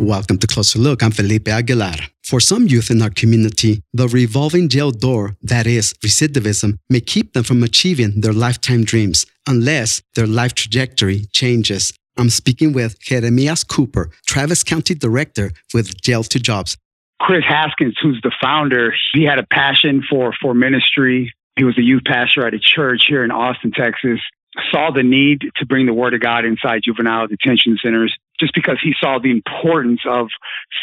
[0.00, 1.02] Welcome to Closer Look.
[1.02, 1.96] I'm Felipe Aguilar.
[2.24, 7.34] For some youth in our community, the revolving jail door, that is, recidivism, may keep
[7.34, 11.92] them from achieving their lifetime dreams unless their life trajectory changes.
[12.16, 16.78] I'm speaking with Jeremias Cooper, Travis County Director with Jail to Jobs.
[17.20, 21.34] Chris Haskins, who's the founder, he had a passion for, for ministry.
[21.56, 24.20] He was a youth pastor at a church here in Austin, Texas
[24.70, 28.78] saw the need to bring the word of God inside juvenile detention centers just because
[28.82, 30.28] he saw the importance of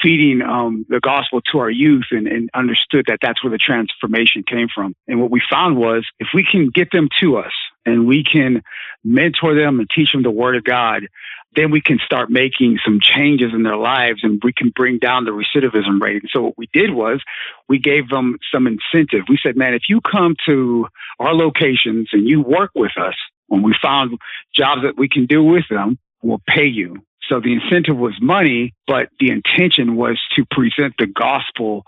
[0.01, 4.43] feeding um, the gospel to our youth and, and, understood that that's where the transformation
[4.43, 4.95] came from.
[5.07, 7.51] And what we found was if we can get them to us
[7.85, 8.61] and we can
[9.03, 11.07] mentor them and teach them the word of God,
[11.55, 15.25] then we can start making some changes in their lives and we can bring down
[15.25, 16.21] the recidivism rate.
[16.21, 17.21] And so what we did was
[17.67, 19.25] we gave them some incentive.
[19.27, 20.87] We said, man, if you come to
[21.19, 23.15] our locations and you work with us,
[23.47, 24.17] when we found
[24.53, 27.01] jobs that we can do with them, we'll pay you.
[27.27, 31.83] So the incentive was money, but the intention was to present the gospel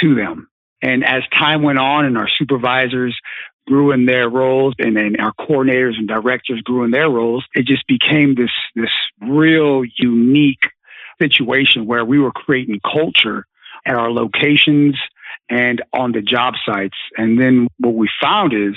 [0.00, 0.48] to them.
[0.82, 3.18] And as time went on and our supervisors
[3.66, 7.64] grew in their roles and then our coordinators and directors grew in their roles, it
[7.64, 8.90] just became this, this
[9.22, 10.68] real unique
[11.20, 13.46] situation where we were creating culture
[13.86, 14.96] at our locations
[15.48, 16.96] and on the job sites.
[17.16, 18.74] And then what we found is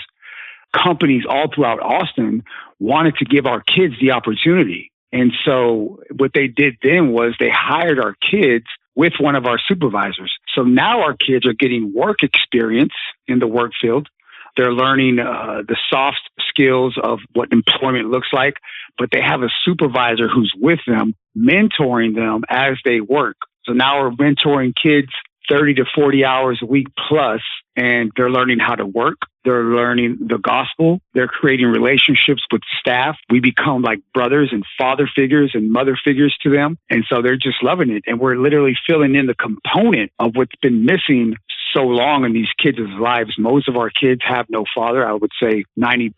[0.74, 2.44] companies all throughout Austin
[2.80, 4.92] wanted to give our kids the opportunity.
[5.12, 9.60] And so what they did then was they hired our kids with one of our
[9.68, 10.36] supervisors.
[10.56, 12.94] So now our kids are getting work experience
[13.28, 14.10] in the work field.
[14.58, 18.56] They're learning uh, the soft skills of what employment looks like,
[18.98, 23.38] but they have a supervisor who's with them, mentoring them as they work.
[23.66, 25.10] So now we're mentoring kids
[25.50, 27.42] 30 to 40 hours a week plus,
[27.76, 29.18] and they're learning how to work.
[29.46, 31.00] They're learning the gospel.
[31.14, 33.16] They're creating relationships with staff.
[33.30, 36.78] We become like brothers and father figures and mother figures to them.
[36.90, 38.04] And so they're just loving it.
[38.08, 41.36] And we're literally filling in the component of what's been missing
[41.74, 43.36] so long in these kids' lives.
[43.38, 45.08] Most of our kids have no father.
[45.08, 46.12] I would say 90%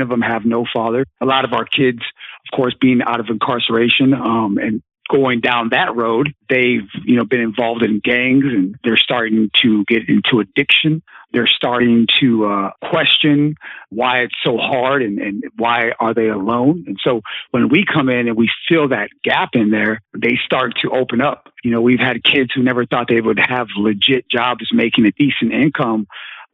[0.00, 1.06] of them have no father.
[1.20, 5.70] A lot of our kids, of course, being out of incarceration um, and going down
[5.70, 10.40] that road, they've, you know, been involved in gangs and they're starting to get into
[10.40, 11.02] addiction.
[11.32, 13.56] They're starting to uh, question
[13.90, 16.84] why it's so hard and, and why are they alone.
[16.86, 20.74] And so when we come in and we fill that gap in there, they start
[20.82, 21.48] to open up.
[21.62, 25.12] You know, we've had kids who never thought they would have legit jobs making a
[25.12, 26.06] decent income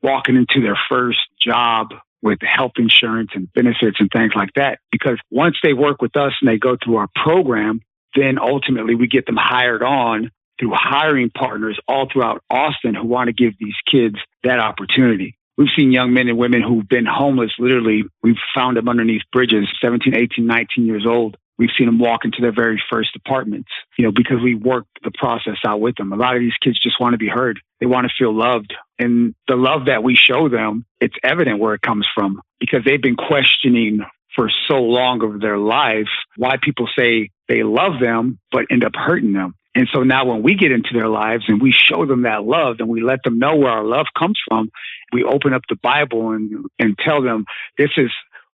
[0.03, 4.79] walking into their first job with health insurance and benefits and things like that.
[4.91, 7.81] Because once they work with us and they go through our program,
[8.15, 13.29] then ultimately we get them hired on through hiring partners all throughout Austin who want
[13.29, 15.37] to give these kids that opportunity.
[15.59, 19.69] We've seen young men and women who've been homeless, literally, we've found them underneath bridges,
[19.83, 21.37] 17, 18, 19 years old.
[21.59, 23.69] We've seen them walk into their very first apartments,
[23.99, 26.13] you know, because we worked the process out with them.
[26.13, 27.61] A lot of these kids just want to be heard.
[27.79, 28.75] They want to feel loved.
[28.99, 33.03] And the love that we show them, it's evident where it comes from because they've
[33.03, 34.01] been questioning
[34.35, 38.93] for so long of their life why people say they love them but end up
[38.95, 39.55] hurting them.
[39.75, 42.77] And so now when we get into their lives and we show them that love
[42.79, 44.71] and we let them know where our love comes from,
[45.13, 47.47] we open up the Bible and, and tell them
[47.79, 48.11] this is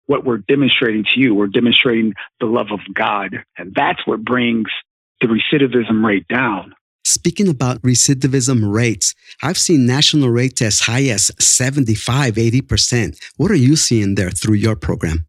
[0.06, 1.34] what we're demonstrating to you.
[1.34, 3.44] We're demonstrating the love of God.
[3.56, 4.68] And that's what brings
[5.20, 6.74] the recidivism rate down.
[7.04, 13.18] Speaking about recidivism rates, I've seen national rates as high as 75, 80%.
[13.36, 15.27] What are you seeing there through your program?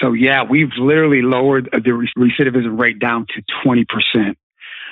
[0.00, 4.36] So yeah, we've literally lowered the recidivism rate down to 20%.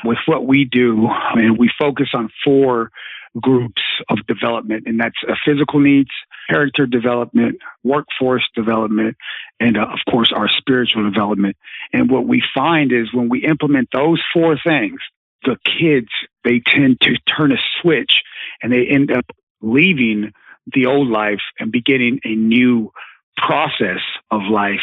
[0.04, 2.92] With what we do, and we focus on four
[3.40, 6.10] groups of development, and that's uh, physical needs,
[6.48, 9.16] character development, workforce development,
[9.60, 11.56] and uh, of course our spiritual development.
[11.92, 15.00] And what we find is when we implement those four things,
[15.44, 16.08] the kids
[16.44, 18.22] they tend to turn a switch
[18.62, 19.26] and they end up
[19.60, 20.32] leaving
[20.72, 22.92] the old life and beginning a new
[23.36, 24.80] process of life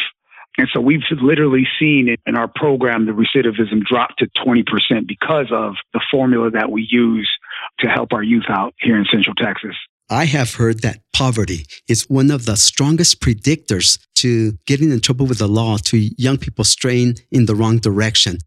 [0.58, 4.64] and so we've literally seen it in our program, the recidivism drop to 20%
[5.06, 7.30] because of the formula that we use
[7.80, 9.76] to help our youth out here in Central Texas.
[10.08, 15.26] I have heard that poverty is one of the strongest predictors to getting in trouble
[15.26, 18.38] with the law, to young people straying in the wrong direction.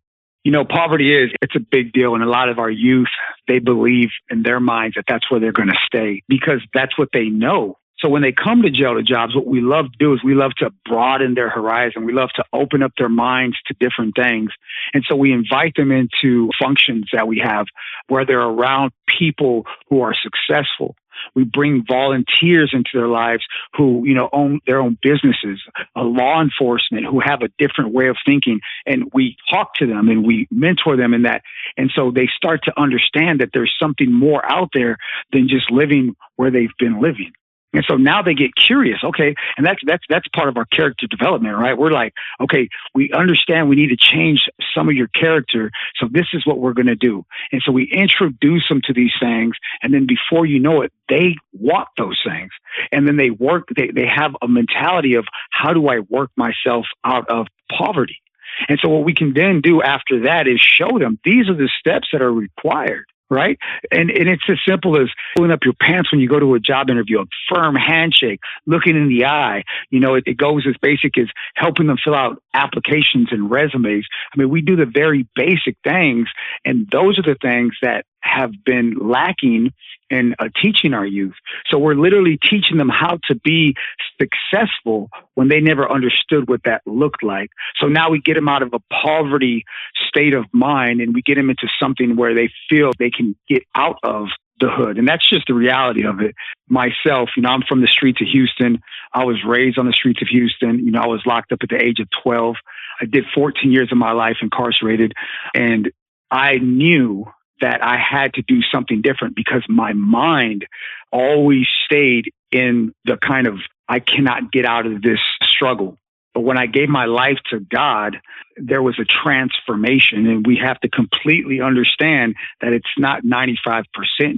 [0.45, 2.15] You know, poverty is, it's a big deal.
[2.15, 3.09] And a lot of our youth,
[3.47, 7.09] they believe in their minds that that's where they're going to stay because that's what
[7.11, 7.77] they know.
[7.99, 10.33] So when they come to jail to jobs, what we love to do is we
[10.33, 12.05] love to broaden their horizon.
[12.05, 14.51] We love to open up their minds to different things.
[14.93, 17.65] And so we invite them into functions that we have
[18.07, 20.95] where they're around people who are successful.
[21.35, 25.61] We bring volunteers into their lives who, you know, own their own businesses,
[25.95, 28.61] law enforcement who have a different way of thinking.
[28.85, 31.41] And we talk to them and we mentor them in that.
[31.77, 34.97] And so they start to understand that there's something more out there
[35.33, 37.33] than just living where they've been living.
[37.73, 38.99] And so now they get curious.
[39.03, 39.35] Okay.
[39.57, 41.77] And that's, that's, that's part of our character development, right?
[41.77, 45.69] We're like, okay, we understand we need to change some of your character.
[45.97, 47.25] So this is what we're going to do.
[47.51, 49.55] And so we introduce them to these things.
[49.83, 52.51] And then before you know it, they want those things.
[52.91, 56.85] And then they work, they, they have a mentality of how do I work myself
[57.03, 58.21] out of poverty?
[58.67, 61.69] And so what we can then do after that is show them these are the
[61.79, 63.57] steps that are required right?
[63.91, 66.59] And and it's as simple as pulling up your pants when you go to a
[66.59, 69.63] job interview, a firm handshake, looking in the eye.
[69.89, 74.07] You know, it, it goes as basic as helping them fill out applications and resumes.
[74.33, 76.27] I mean, we do the very basic things,
[76.65, 79.71] and those are the things that have been lacking
[80.09, 81.35] in uh, teaching our youth.
[81.69, 83.75] So we're literally teaching them how to be
[84.19, 87.49] successful when they never understood what that looked like.
[87.79, 89.65] So now we get them out of a poverty
[90.07, 93.63] state of mind and we get them into something where they feel they can get
[93.75, 94.27] out of
[94.59, 94.97] the hood.
[94.97, 96.35] And that's just the reality of it.
[96.67, 98.81] Myself, you know, I'm from the streets of Houston.
[99.13, 100.85] I was raised on the streets of Houston.
[100.85, 102.55] You know, I was locked up at the age of 12.
[103.01, 105.13] I did 14 years of my life incarcerated
[105.53, 105.91] and
[106.31, 107.25] I knew
[107.61, 110.65] that I had to do something different because my mind
[111.11, 115.97] always stayed in the kind of, I cannot get out of this struggle.
[116.33, 118.17] But when I gave my life to God,
[118.55, 120.27] there was a transformation.
[120.27, 123.83] And we have to completely understand that it's not 95%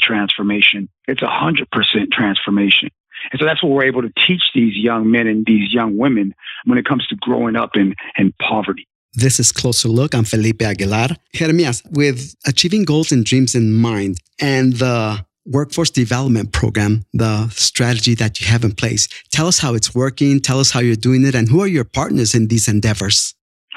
[0.01, 2.89] transformation, it's 100% transformation.
[3.31, 6.33] And so that's what we're able to teach these young men and these young women
[6.65, 8.87] when it comes to growing up in, in poverty.
[9.13, 10.15] This is Closer Look.
[10.15, 11.09] I'm Felipe Aguilar.
[11.33, 18.15] Jeremias, with achieving goals and dreams in mind and the workforce development program, the strategy
[18.15, 21.25] that you have in place, tell us how it's working, tell us how you're doing
[21.25, 23.35] it, and who are your partners in these endeavors?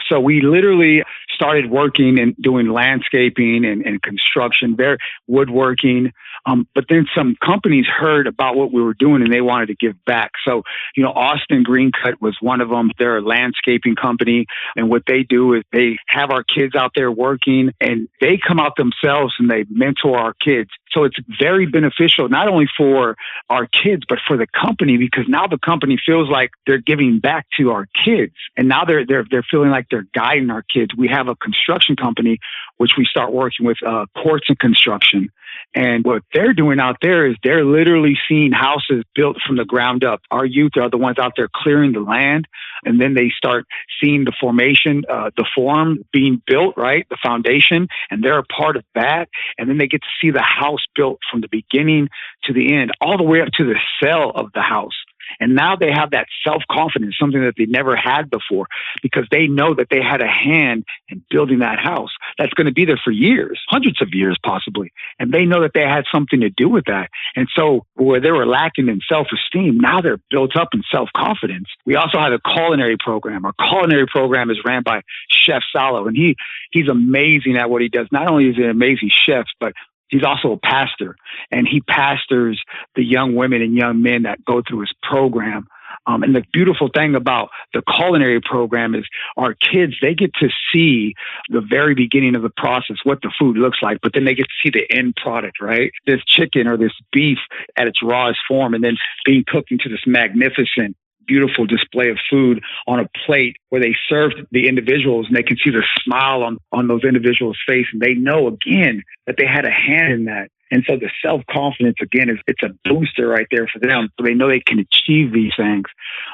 [0.08, 1.02] So we literally
[1.34, 6.12] started working and doing landscaping and, and construction, very woodworking.
[6.46, 9.74] Um, but then some companies heard about what we were doing and they wanted to
[9.74, 10.32] give back.
[10.46, 10.62] So,
[10.94, 12.90] you know, Austin Green Cut was one of them.
[12.98, 14.46] They're a landscaping company.
[14.76, 18.60] And what they do is they have our kids out there working and they come
[18.60, 20.70] out themselves and they mentor our kids.
[20.92, 23.16] So it's very beneficial, not only for
[23.50, 27.46] our kids, but for the company, because now the company feels like they're giving back
[27.58, 28.34] to our kids.
[28.56, 30.94] And now they're, they're, they're feeling like they're guiding our kids.
[30.96, 32.38] We have a construction company,
[32.76, 35.30] which we start working with, uh, Quartz and Construction.
[35.74, 40.04] And what they're doing out there is they're literally seeing houses built from the ground
[40.04, 40.20] up.
[40.30, 42.46] Our youth are the ones out there clearing the land,
[42.84, 43.66] and then they start
[44.00, 47.06] seeing the formation, uh, the form being built, right?
[47.08, 49.28] The foundation, and they're a part of that.
[49.58, 52.08] And then they get to see the house built from the beginning
[52.44, 55.03] to the end, all the way up to the cell of the house.
[55.40, 58.66] And now they have that self confidence, something that they never had before,
[59.02, 62.72] because they know that they had a hand in building that house that's going to
[62.72, 64.92] be there for years, hundreds of years possibly.
[65.18, 67.10] And they know that they had something to do with that.
[67.36, 71.08] And so where they were lacking in self esteem, now they're built up in self
[71.16, 71.68] confidence.
[71.84, 73.44] We also have a culinary program.
[73.44, 76.36] Our culinary program is ran by Chef Salo, and he
[76.70, 78.08] he's amazing at what he does.
[78.10, 79.72] Not only is he an amazing chef, but
[80.08, 81.16] He's also a pastor,
[81.50, 82.62] and he pastors
[82.94, 85.66] the young women and young men that go through his program.
[86.06, 89.06] Um, and the beautiful thing about the culinary program is
[89.36, 91.14] our kids, they get to see
[91.48, 94.46] the very beginning of the process, what the food looks like, but then they get
[94.46, 95.92] to see the end product, right?
[96.06, 97.38] This chicken or this beef
[97.76, 102.62] at its rawest form and then being cooked into this magnificent beautiful display of food
[102.86, 106.58] on a plate where they served the individuals and they can see the smile on,
[106.72, 110.48] on those individuals' face and they know again that they had a hand in that.
[110.70, 114.08] And so the self confidence again is it's a booster right there for them.
[114.18, 115.84] So they know they can achieve these things.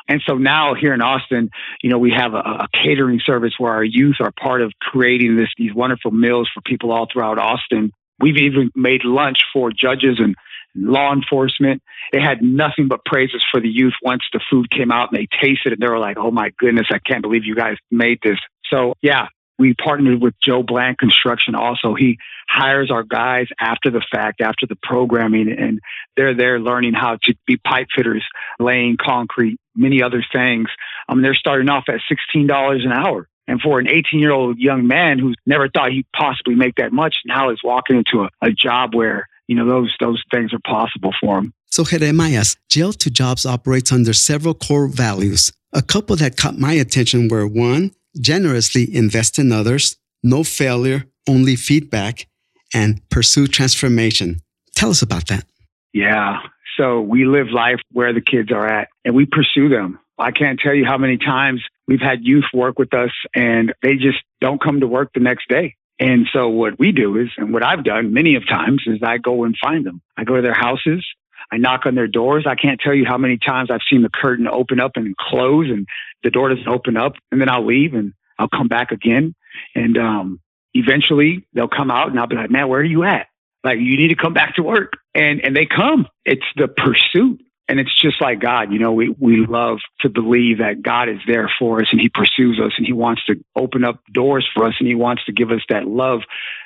[0.08, 1.50] And so now here in Austin,
[1.82, 5.36] you know, we have a, a catering service where our youth are part of creating
[5.36, 7.92] this these wonderful meals for people all throughout Austin.
[8.18, 10.36] We've even made lunch for judges and
[10.74, 11.82] law enforcement.
[12.12, 15.28] They had nothing but praises for the youth once the food came out and they
[15.40, 15.80] tasted it.
[15.80, 18.38] They were like, oh my goodness, I can't believe you guys made this.
[18.70, 19.26] So, yeah,
[19.60, 21.94] we partnered with Joe Blank Construction also.
[21.94, 25.80] He hires our guys after the fact, after the programming, and
[26.16, 28.24] they're there learning how to be pipe fitters,
[28.58, 30.68] laying concrete, many other things.
[31.08, 32.00] Um, they're starting off at
[32.34, 33.28] $16 an hour.
[33.46, 36.92] And for an 18 year old young man who's never thought he'd possibly make that
[36.92, 40.60] much, now is walking into a, a job where you know, those those things are
[40.64, 41.52] possible for them.
[41.72, 45.52] So Jeremias, Jail to Jobs operates under several core values.
[45.72, 47.90] A couple that caught my attention were one,
[48.20, 52.28] generously invest in others, no failure, only feedback,
[52.72, 54.40] and pursue transformation.
[54.76, 55.44] Tell us about that.
[55.92, 56.38] Yeah.
[56.78, 59.98] so we live life where the kids are at and we pursue them.
[60.16, 63.94] I can't tell you how many times we've had youth work with us and they
[63.94, 65.74] just don't come to work the next day.
[66.00, 69.18] And so what we do is, and what I've done many of times is I
[69.18, 70.00] go and find them.
[70.16, 71.06] I go to their houses.
[71.52, 72.46] I knock on their doors.
[72.48, 75.66] I can't tell you how many times I've seen the curtain open up and close
[75.68, 75.86] and
[76.22, 79.34] the door doesn't open up and then I'll leave and I'll come back again.
[79.74, 80.40] And, um,
[80.72, 83.26] eventually they'll come out and I'll be like, man, where are you at?
[83.62, 84.94] Like, you need to come back to work.
[85.14, 86.06] And, and they come.
[86.24, 87.42] It's the pursuit.
[87.70, 91.20] And it's just like God, you know, we, we love to believe that God is
[91.24, 94.64] there for us and he pursues us and he wants to open up doors for
[94.64, 96.22] us and he wants to give us that love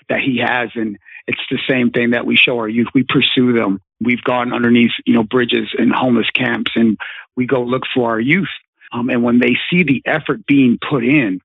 [0.08, 0.70] that he has.
[0.74, 0.96] And
[1.26, 2.88] it's the same thing that we show our youth.
[2.94, 3.82] We pursue them.
[4.00, 6.96] We've gone underneath, you know, bridges and homeless camps and
[7.36, 8.48] we go look for our youth.
[8.90, 11.40] Um, and when they see the effort being put in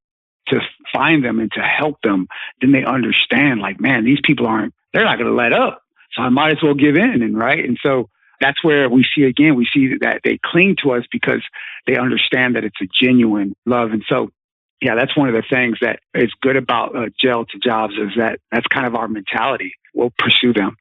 [0.47, 0.61] to
[0.93, 2.29] find them and to help them,
[2.61, 5.83] then they understand like, man, these people aren't, they're not going to let up.
[6.13, 7.21] So I might as well give in.
[7.23, 7.59] And right.
[7.65, 11.43] And so that's where we see again, we see that they cling to us because
[11.87, 13.91] they understand that it's a genuine love.
[13.91, 14.29] And so,
[14.81, 18.11] yeah, that's one of the things that is good about uh, Jail to Jobs is
[18.17, 19.73] that that's kind of our mentality.
[19.93, 20.77] We'll pursue them.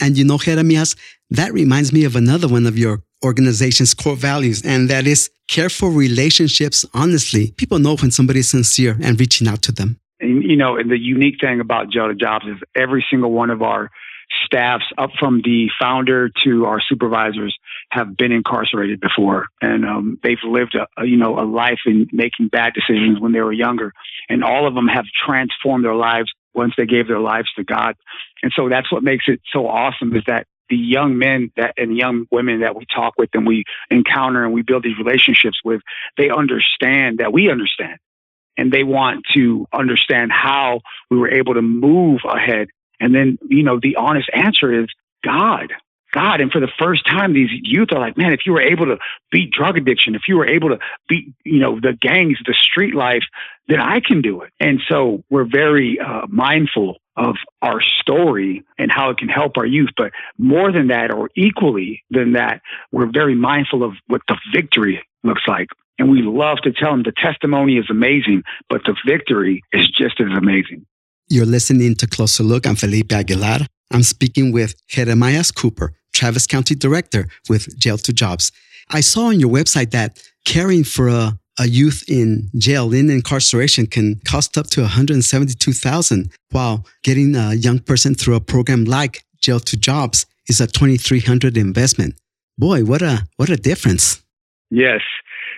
[0.00, 0.94] And you know, Jeremias,
[1.30, 5.70] that reminds me of another one of your organization's core values, and that is care
[5.70, 7.52] for relationships honestly.
[7.52, 9.98] People know when somebody is sincere and reaching out to them.
[10.20, 13.50] And, you know, and the unique thing about Jail to Jobs is every single one
[13.50, 13.90] of our
[14.46, 17.56] staffs up from the founder to our supervisors
[17.90, 19.46] have been incarcerated before.
[19.60, 23.40] And um, they've lived a, you know a life in making bad decisions when they
[23.40, 23.92] were younger.
[24.28, 27.96] And all of them have transformed their lives once they gave their lives to God.
[28.42, 31.96] And so that's what makes it so awesome is that the young men that and
[31.96, 35.80] young women that we talk with and we encounter and we build these relationships with
[36.16, 37.98] they understand that we understand.
[38.58, 42.68] And they want to understand how we were able to move ahead
[43.00, 44.88] and then, you know, the honest answer is
[45.24, 45.72] God.
[46.12, 46.40] God.
[46.40, 48.98] And for the first time, these youth are like, man, if you were able to
[49.30, 52.94] beat drug addiction, if you were able to beat, you know, the gangs, the street
[52.94, 53.24] life,
[53.68, 54.52] then I can do it.
[54.58, 59.66] And so we're very uh, mindful of our story and how it can help our
[59.66, 59.90] youth.
[59.96, 62.62] But more than that, or equally than that,
[62.92, 65.68] we're very mindful of what the victory looks like.
[65.98, 70.20] And we love to tell them the testimony is amazing, but the victory is just
[70.20, 70.86] as amazing.
[71.28, 72.68] You're listening to Closer Look.
[72.68, 73.66] I'm Felipe Aguilar.
[73.92, 78.52] I'm speaking with Jeremias Cooper, Travis County Director with Jail to Jobs.
[78.90, 83.86] I saw on your website that caring for a, a youth in jail, in incarceration,
[83.86, 89.58] can cost up to 172000 while getting a young person through a program like Jail
[89.58, 92.14] to Jobs is a 2300 investment.
[92.56, 94.22] Boy, what a, what a difference.
[94.70, 95.00] Yes.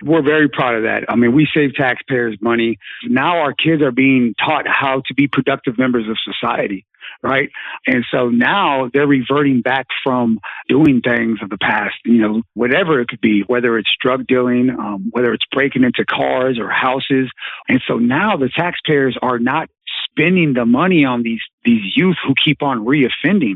[0.03, 1.05] We're very proud of that.
[1.09, 2.77] I mean, we save taxpayers money.
[3.03, 6.85] Now our kids are being taught how to be productive members of society
[7.23, 7.49] right?
[7.85, 12.99] And so now they're reverting back from doing things of the past, you know, whatever
[13.01, 17.29] it could be, whether it's drug dealing, um, whether it's breaking into cars or houses.
[17.67, 19.69] And so now the taxpayers are not
[20.05, 23.55] spending the money on these these youth who keep on reoffending.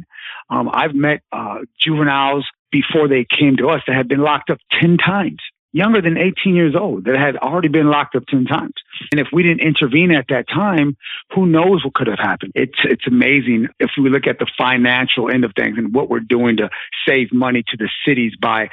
[0.50, 4.58] Um, I've met uh, juveniles before they came to us that had been locked up
[4.80, 5.40] ten times
[5.74, 8.74] younger than 18 years old that had already been locked up 10 times.
[9.12, 10.96] And if we didn't intervene at that time,
[11.34, 12.54] who knows what could have happened?
[12.56, 16.20] It's, it's amazing if we look at the financial end of things and what we're
[16.20, 16.70] doing to
[17.08, 18.70] save money to the cities by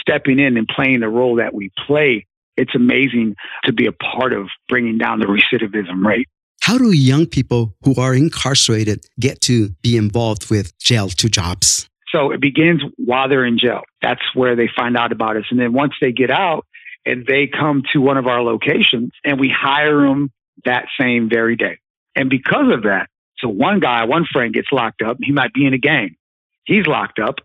[0.00, 2.26] stepping in and playing the role that we play.
[2.56, 6.26] It's amazing to be a part of bringing down the recidivism rate.
[6.62, 11.89] How do young people who are incarcerated get to be involved with jail to jobs?
[12.12, 13.82] So it begins while they're in jail.
[14.02, 15.44] That's where they find out about us.
[15.50, 16.66] And then once they get out
[17.06, 20.30] and they come to one of our locations and we hire them
[20.64, 21.78] that same very day.
[22.16, 25.16] And because of that, so one guy, one friend gets locked up.
[25.20, 26.16] He might be in a gang.
[26.64, 27.36] He's locked up.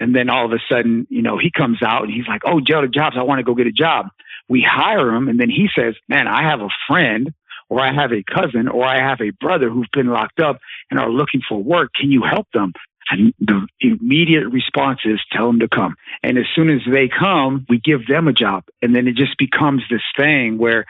[0.00, 2.60] And then all of a sudden, you know, he comes out and he's like, Oh,
[2.60, 3.16] jail to jobs.
[3.18, 4.06] I want to go get a job.
[4.48, 5.28] We hire him.
[5.28, 7.32] And then he says, man, I have a friend
[7.68, 10.58] or I have a cousin or I have a brother who've been locked up
[10.90, 11.90] and are looking for work.
[11.94, 12.72] Can you help them?
[13.10, 15.94] And the immediate response is tell them to come.
[16.22, 18.64] And as soon as they come, we give them a job.
[18.82, 20.84] And then it just becomes this thing where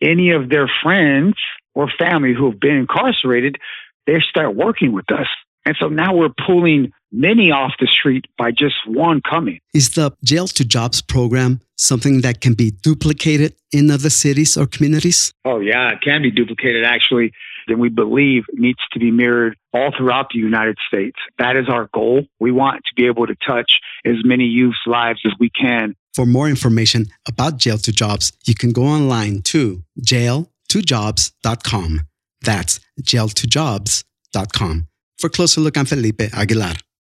[0.00, 1.34] any of their friends
[1.74, 3.58] or family who have been incarcerated,
[4.06, 5.28] they start working with us.
[5.64, 9.60] And so now we're pulling many off the street by just one coming.
[9.72, 14.66] Is the Jail to Jobs program something that can be duplicated in other cities or
[14.66, 15.32] communities?
[15.44, 17.32] Oh, yeah, it can be duplicated actually
[17.68, 21.16] and we believe needs to be mirrored all throughout the United States.
[21.38, 22.26] That is our goal.
[22.40, 25.94] We want to be able to touch as many youth's lives as we can.
[26.14, 32.00] For more information about Jail to Jobs, you can go online to jail2jobs.com.
[32.42, 34.88] That's jail2jobs.com.
[35.18, 36.74] For closer look, I'm Felipe Aguilar.